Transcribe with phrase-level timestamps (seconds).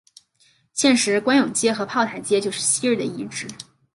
[0.73, 3.47] 现时官涌街和炮台街就是昔日的遗址。